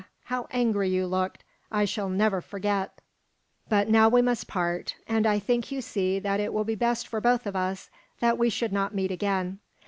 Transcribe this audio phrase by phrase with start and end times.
[0.23, 3.01] How angry you looked, I shall never forget!
[3.69, 7.07] But now we must part, and I think you see that it will be best
[7.07, 9.59] for both of us that we should not meet again.